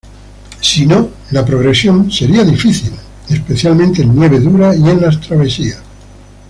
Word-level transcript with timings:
Si 0.61 0.87
no, 0.87 1.11
la 1.29 1.45
progresión 1.45 2.09
sería 2.09 2.43
difícil, 2.43 2.91
especialmente 3.29 4.01
en 4.01 4.15
nieve 4.17 4.39
dura 4.39 4.75
y 4.75 4.89
en 4.89 4.99
las 4.99 5.21
travesías. 5.21 5.79